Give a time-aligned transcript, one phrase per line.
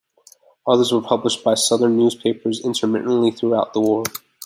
[0.65, 4.03] Others were published by Southern newspapers intermittently throughout the war.